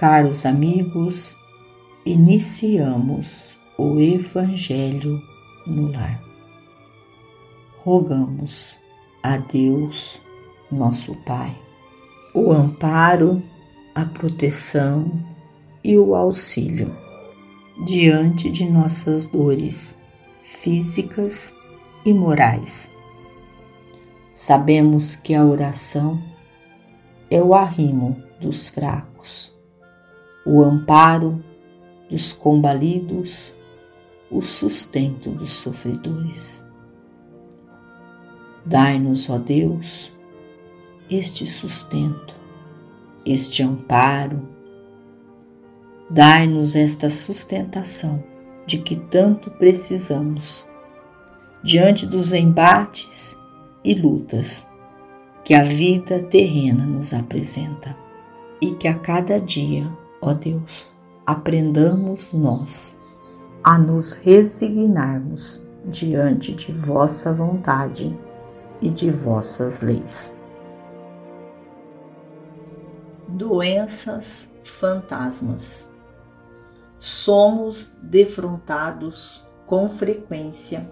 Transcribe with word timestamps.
Caros 0.00 0.46
amigos, 0.46 1.36
iniciamos 2.06 3.54
o 3.76 4.00
Evangelho 4.00 5.20
no 5.66 5.92
lar. 5.92 6.18
Rogamos 7.84 8.78
a 9.22 9.36
Deus, 9.36 10.18
nosso 10.72 11.14
Pai, 11.16 11.54
o 12.32 12.50
amparo, 12.50 13.42
a 13.94 14.06
proteção 14.06 15.12
e 15.84 15.98
o 15.98 16.14
auxílio 16.14 16.96
diante 17.84 18.50
de 18.50 18.64
nossas 18.64 19.26
dores 19.26 19.98
físicas 20.42 21.54
e 22.06 22.14
morais. 22.14 22.90
Sabemos 24.32 25.14
que 25.14 25.34
a 25.34 25.44
oração 25.44 26.18
é 27.30 27.38
o 27.42 27.54
arrimo 27.54 28.16
dos 28.40 28.70
fracos 28.70 29.59
o 30.44 30.62
amparo 30.62 31.42
dos 32.08 32.32
combalidos, 32.32 33.54
o 34.30 34.42
sustento 34.42 35.30
dos 35.30 35.52
sofredores. 35.52 36.64
Dai-nos, 38.64 39.28
ó 39.30 39.38
Deus, 39.38 40.12
este 41.10 41.46
sustento, 41.46 42.34
este 43.24 43.62
amparo, 43.62 44.48
dai-nos 46.08 46.76
esta 46.76 47.10
sustentação 47.10 48.22
de 48.66 48.78
que 48.78 48.96
tanto 48.96 49.50
precisamos 49.50 50.64
diante 51.62 52.06
dos 52.06 52.32
embates 52.32 53.36
e 53.84 53.94
lutas 53.94 54.68
que 55.44 55.54
a 55.54 55.62
vida 55.62 56.20
terrena 56.20 56.84
nos 56.84 57.12
apresenta 57.12 57.96
e 58.60 58.74
que 58.74 58.86
a 58.86 58.94
cada 58.94 59.40
dia 59.40 59.90
Ó 60.22 60.34
Deus, 60.34 60.86
aprendamos 61.26 62.32
nós 62.32 63.00
a 63.64 63.78
nos 63.78 64.12
resignarmos 64.12 65.64
diante 65.84 66.54
de 66.54 66.72
vossa 66.72 67.32
vontade 67.32 68.18
e 68.82 68.90
de 68.90 69.10
vossas 69.10 69.80
leis. 69.80 70.38
Doenças 73.28 74.48
fantasmas. 74.62 75.90
Somos 76.98 77.90
defrontados 78.02 79.44
com 79.66 79.88
frequência 79.88 80.90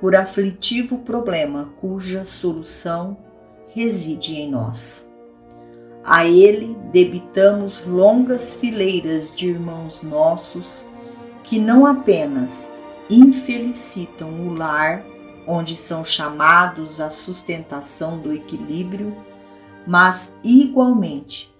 por 0.00 0.14
aflitivo 0.14 0.98
problema 0.98 1.70
cuja 1.80 2.24
solução 2.24 3.16
reside 3.68 4.36
em 4.36 4.50
nós. 4.50 5.07
A 6.10 6.24
ele 6.24 6.74
debitamos 6.90 7.84
longas 7.86 8.56
fileiras 8.56 9.30
de 9.30 9.48
irmãos 9.48 10.00
nossos 10.02 10.82
que 11.44 11.58
não 11.58 11.84
apenas 11.84 12.70
infelicitam 13.10 14.30
o 14.48 14.54
lar 14.54 15.04
onde 15.46 15.76
são 15.76 16.02
chamados 16.02 16.98
à 16.98 17.10
sustentação 17.10 18.16
do 18.16 18.32
equilíbrio, 18.32 19.14
mas 19.86 20.34
igualmente 20.42 21.54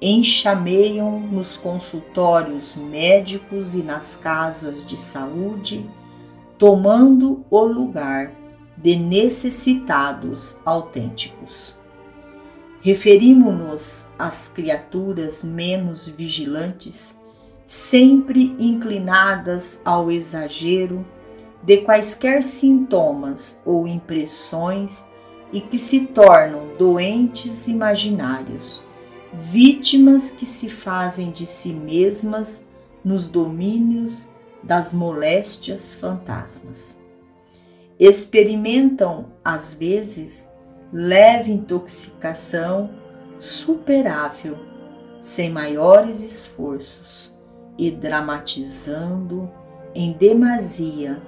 enxameiam 0.00 1.20
nos 1.20 1.56
consultórios 1.56 2.74
médicos 2.74 3.72
e 3.72 3.84
nas 3.84 4.16
casas 4.16 4.84
de 4.84 4.98
saúde, 4.98 5.88
tomando 6.58 7.44
o 7.48 7.64
lugar 7.64 8.32
de 8.76 8.96
necessitados 8.96 10.58
autênticos. 10.64 11.80
Referimos-nos 12.82 14.08
às 14.18 14.48
criaturas 14.48 15.44
menos 15.44 16.08
vigilantes, 16.08 17.16
sempre 17.64 18.56
inclinadas 18.58 19.80
ao 19.84 20.10
exagero 20.10 21.06
de 21.62 21.76
quaisquer 21.78 22.42
sintomas 22.42 23.62
ou 23.64 23.86
impressões 23.86 25.06
e 25.52 25.60
que 25.60 25.78
se 25.78 26.06
tornam 26.06 26.76
doentes 26.76 27.68
imaginários, 27.68 28.82
vítimas 29.32 30.32
que 30.32 30.44
se 30.44 30.68
fazem 30.68 31.30
de 31.30 31.46
si 31.46 31.68
mesmas 31.68 32.66
nos 33.04 33.28
domínios 33.28 34.28
das 34.60 34.92
moléstias 34.92 35.94
fantasmas. 35.94 36.98
Experimentam, 37.96 39.26
às 39.44 39.72
vezes, 39.72 40.48
leve 40.92 41.50
intoxicação 41.50 42.90
superável, 43.38 44.58
sem 45.20 45.50
maiores 45.50 46.22
esforços, 46.22 47.32
e 47.78 47.90
dramatizando 47.90 49.50
em 49.94 50.12
demasia 50.12 51.18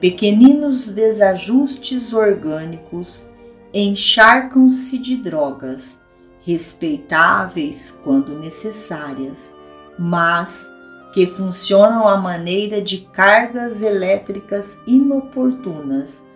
pequeninos 0.00 0.88
desajustes 0.88 2.12
orgânicos, 2.12 3.28
encharcam-se 3.74 4.96
de 4.98 5.16
drogas 5.16 6.00
respeitáveis 6.42 7.98
quando 8.04 8.38
necessárias, 8.38 9.56
mas 9.98 10.72
que 11.12 11.26
funcionam 11.26 12.06
à 12.06 12.16
maneira 12.16 12.80
de 12.80 12.98
cargas 13.12 13.82
elétricas 13.82 14.80
inoportunas 14.86 16.27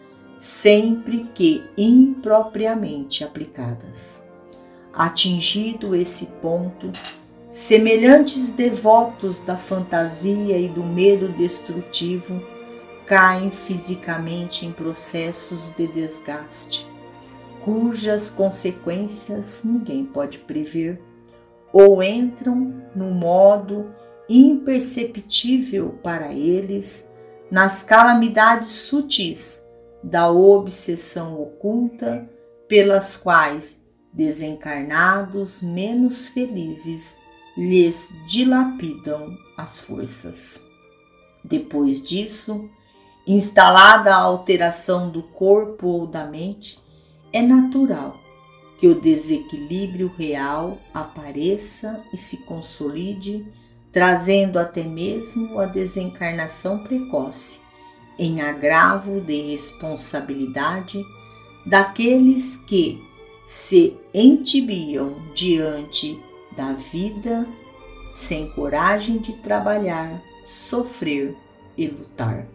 sempre 0.42 1.30
que 1.36 1.62
impropriamente 1.78 3.22
aplicadas. 3.22 4.20
Atingido 4.92 5.94
esse 5.94 6.26
ponto, 6.42 6.90
semelhantes 7.48 8.50
devotos 8.50 9.40
da 9.40 9.56
fantasia 9.56 10.58
e 10.58 10.66
do 10.68 10.82
medo 10.82 11.28
destrutivo 11.28 12.42
caem 13.06 13.52
fisicamente 13.52 14.66
em 14.66 14.72
processos 14.72 15.70
de 15.76 15.86
desgaste, 15.86 16.88
cujas 17.64 18.28
consequências 18.28 19.62
ninguém 19.64 20.04
pode 20.04 20.38
prever, 20.38 21.00
ou 21.72 22.02
entram 22.02 22.82
no 22.96 23.12
modo 23.12 23.94
imperceptível 24.28 26.00
para 26.02 26.32
eles 26.32 27.08
nas 27.48 27.84
calamidades 27.84 28.70
sutis 28.70 29.62
da 30.02 30.30
obsessão 30.30 31.40
oculta 31.40 32.28
pelas 32.68 33.16
quais 33.16 33.80
desencarnados 34.12 35.62
menos 35.62 36.28
felizes 36.28 37.16
lhes 37.56 38.14
dilapidam 38.26 39.36
as 39.56 39.78
forças. 39.78 40.62
Depois 41.44 42.02
disso, 42.02 42.68
instalada 43.26 44.14
a 44.14 44.20
alteração 44.20 45.10
do 45.10 45.22
corpo 45.22 45.86
ou 45.86 46.06
da 46.06 46.26
mente, 46.26 46.78
é 47.32 47.40
natural 47.40 48.20
que 48.78 48.88
o 48.88 49.00
desequilíbrio 49.00 50.08
real 50.08 50.78
apareça 50.92 52.02
e 52.12 52.16
se 52.16 52.38
consolide, 52.38 53.46
trazendo 53.92 54.58
até 54.58 54.82
mesmo 54.82 55.58
a 55.60 55.66
desencarnação 55.66 56.82
precoce, 56.82 57.60
em 58.22 58.40
agravo 58.40 59.20
de 59.20 59.50
responsabilidade 59.50 61.04
daqueles 61.66 62.56
que 62.56 63.02
se 63.44 63.96
entibiam 64.14 65.16
diante 65.34 66.20
da 66.56 66.72
vida 66.72 67.44
sem 68.12 68.48
coragem 68.50 69.18
de 69.18 69.32
trabalhar, 69.38 70.22
sofrer 70.46 71.36
e 71.76 71.88
lutar. 71.88 72.46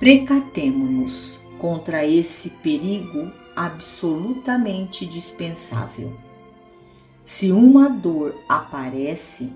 Precatemo-nos 0.00 1.38
contra 1.60 2.04
esse 2.04 2.50
perigo 2.50 3.30
absolutamente 3.54 5.06
dispensável. 5.06 6.12
Se 7.22 7.52
uma 7.52 7.88
dor 7.88 8.34
aparece, 8.48 9.52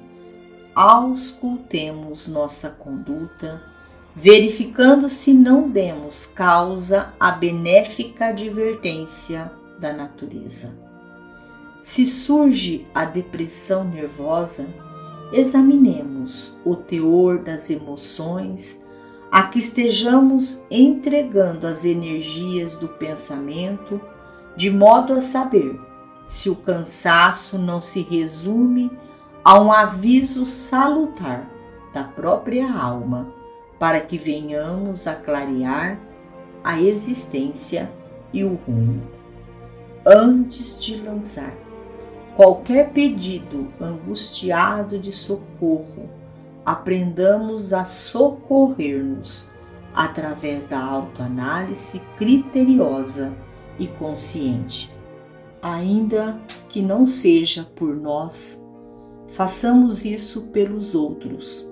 auscultemos 0.76 2.28
nossa 2.28 2.70
conduta 2.70 3.69
verificando 4.14 5.08
se 5.08 5.32
não 5.32 5.68
demos 5.68 6.26
causa 6.26 7.12
à 7.18 7.30
benéfica 7.30 8.26
advertência 8.26 9.50
da 9.78 9.92
natureza. 9.92 10.74
Se 11.80 12.04
surge 12.06 12.86
a 12.94 13.04
depressão 13.04 13.84
nervosa, 13.84 14.66
examinemos 15.32 16.54
o 16.64 16.76
teor 16.76 17.38
das 17.38 17.70
emoções 17.70 18.84
a 19.30 19.44
que 19.44 19.60
estejamos 19.60 20.62
entregando 20.70 21.66
as 21.66 21.84
energias 21.84 22.76
do 22.76 22.88
pensamento, 22.88 24.00
de 24.56 24.68
modo 24.68 25.12
a 25.12 25.20
saber 25.20 25.80
se 26.28 26.50
o 26.50 26.56
cansaço 26.56 27.56
não 27.56 27.80
se 27.80 28.02
resume 28.02 28.90
a 29.44 29.58
um 29.58 29.72
aviso 29.72 30.44
salutar 30.44 31.48
da 31.94 32.04
própria 32.04 32.70
alma 32.70 33.39
para 33.80 33.98
que 34.02 34.18
venhamos 34.18 35.06
a 35.06 35.14
clarear 35.14 35.98
a 36.62 36.78
existência 36.78 37.90
e 38.30 38.44
o 38.44 38.54
rumo. 38.54 39.00
Antes 40.06 40.78
de 40.78 40.96
lançar 40.96 41.54
qualquer 42.36 42.90
pedido 42.90 43.72
angustiado 43.80 44.98
de 44.98 45.10
socorro, 45.10 46.10
aprendamos 46.64 47.72
a 47.72 47.86
socorrer-nos 47.86 49.48
através 49.94 50.66
da 50.66 50.78
autoanálise 50.78 52.02
criteriosa 52.18 53.32
e 53.78 53.86
consciente. 53.86 54.94
Ainda 55.62 56.38
que 56.68 56.82
não 56.82 57.06
seja 57.06 57.66
por 57.74 57.96
nós, 57.96 58.62
façamos 59.28 60.04
isso 60.04 60.42
pelos 60.48 60.94
outros, 60.94 61.66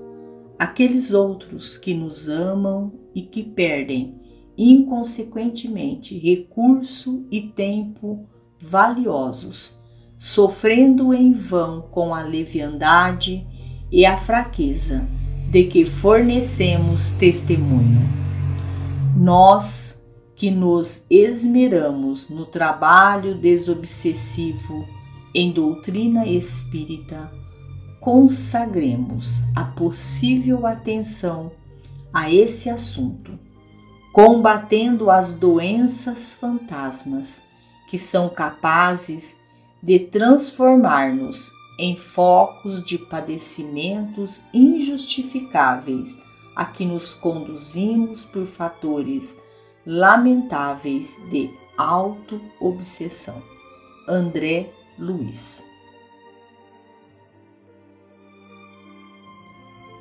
aqueles 0.59 1.13
outros 1.13 1.77
que 1.77 1.95
nos 1.95 2.29
amam 2.29 2.93
e 3.15 3.23
que 3.23 3.43
perdem 3.43 4.19
inconsequentemente 4.57 6.19
recurso 6.19 7.25
e 7.31 7.43
tempo 7.43 8.27
valiosos, 8.61 9.73
sofrendo 10.17 11.15
em 11.15 11.33
vão 11.33 11.83
com 11.83 12.13
a 12.13 12.23
leviandade 12.23 13.47
e 13.91 14.05
a 14.05 14.17
fraqueza 14.17 15.09
de 15.49 15.65
que 15.65 15.87
fornecemos 15.87 17.13
testemunho. 17.13 18.03
Nós 19.17 20.03
que 20.35 20.51
nos 20.51 21.05
esmeramos 21.09 22.29
no 22.29 22.47
trabalho 22.47 23.35
desobsessivo 23.35 24.87
em 25.35 25.51
doutrina 25.51 26.27
espírita, 26.27 27.31
consagremos 28.09 29.43
a 29.55 29.65
possível 29.65 30.67
atenção 30.67 31.53
a 32.11 32.33
esse 32.33 32.71
assunto, 32.71 33.39
combatendo 34.15 35.11
as 35.11 35.35
doenças 35.35 36.33
fantasmas 36.33 37.43
que 37.87 37.99
são 37.99 38.31
capazes 38.31 39.39
de 39.83 39.99
transformar-nos 39.99 41.53
em 41.79 41.97
focos 41.97 42.83
de 42.83 42.97
padecimentos 42.97 44.43
injustificáveis 44.55 46.19
a 46.57 46.65
que 46.65 46.87
nos 46.87 47.13
conduzimos 47.13 48.25
por 48.25 48.47
fatores 48.47 49.39
lamentáveis 49.85 51.15
de 51.29 51.51
auto-obsessão. 51.77 53.43
André 54.09 54.71
Luiz 54.99 55.68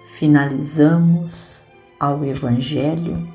Finalizamos 0.09 1.61
ao 1.99 2.23
Evangelho 2.23 3.27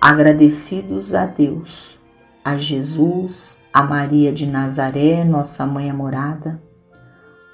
agradecidos 0.00 1.14
a 1.14 1.24
Deus, 1.24 1.96
a 2.44 2.58
Jesus, 2.58 3.56
a 3.72 3.80
Maria 3.82 4.32
de 4.32 4.46
Nazaré, 4.46 5.24
nossa 5.24 5.64
mãe 5.64 5.88
amorada 5.88 6.60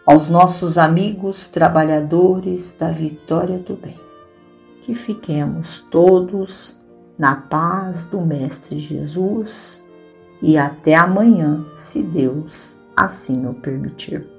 aos 0.04 0.28
nossos 0.30 0.78
amigos 0.78 1.46
trabalhadores 1.46 2.74
da 2.74 2.90
vitória 2.90 3.58
do 3.58 3.76
bem. 3.76 4.00
Que 4.80 4.94
fiquemos 4.94 5.80
todos 5.80 6.74
na 7.18 7.36
paz 7.36 8.06
do 8.06 8.22
Mestre 8.22 8.78
Jesus 8.78 9.84
e 10.40 10.56
até 10.56 10.94
amanhã, 10.94 11.66
se 11.74 12.02
Deus 12.02 12.74
assim 12.96 13.46
o 13.46 13.54
permitir. 13.54 14.35